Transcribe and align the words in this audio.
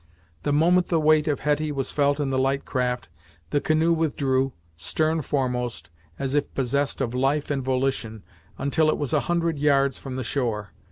The 0.41 0.51
moment 0.51 0.87
the 0.87 0.99
weight 0.99 1.27
of 1.27 1.41
Hetty 1.41 1.71
was 1.71 1.91
felt 1.91 2.19
in 2.19 2.31
the 2.31 2.39
light 2.39 2.65
craft 2.65 3.07
the 3.51 3.61
canoe 3.61 3.93
withdrew, 3.93 4.51
stern 4.75 5.21
foremost, 5.21 5.91
as 6.17 6.33
if 6.33 6.51
possessed 6.55 7.01
of 7.01 7.13
life 7.13 7.51
and 7.51 7.61
volition, 7.63 8.23
until 8.57 8.89
it 8.89 8.97
was 8.97 9.13
a 9.13 9.19
hundred 9.29 9.59
yards 9.59 9.99
from 9.99 10.15
the 10.15 10.23
shore. 10.23 10.71